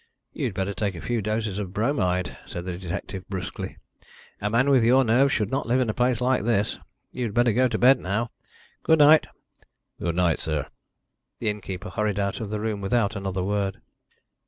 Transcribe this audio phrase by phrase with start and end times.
[0.33, 3.77] "You'd better take a few doses of bromide," said the detective brusquely.
[4.41, 6.79] "A man with your nerves should not live in a place like this.
[7.11, 8.31] You had better go to bed now.
[8.81, 9.27] Good night."
[9.99, 10.65] "Good night, sir."
[11.37, 13.79] The innkeeper hurried out of the room without another word.